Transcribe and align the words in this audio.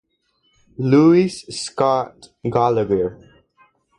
Louis 0.79 1.45
Scott 1.51 2.29
Gallagher. 2.49 3.19